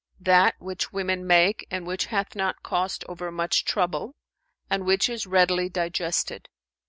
[0.21, 4.15] "That which women make and which hath not cost overmuch trouble
[4.67, 6.49] and which is readily digested.